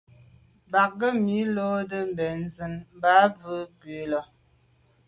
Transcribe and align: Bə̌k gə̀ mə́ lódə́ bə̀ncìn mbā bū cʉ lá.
Bə̌k 0.71 0.91
gə̀ 0.99 1.11
mə́ 1.25 1.43
lódə́ 1.55 2.03
bə̀ncìn 2.17 2.73
mbā 2.97 3.13
bū 3.39 3.53
cʉ 3.79 3.93
lá. 4.11 4.21